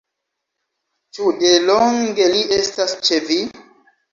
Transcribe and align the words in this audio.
Ĉu 1.17 1.27
de 1.43 1.51
longe 1.67 2.31
li 2.33 2.43
estas 2.59 2.99
ĉe 3.07 3.21
vi? 3.29 3.39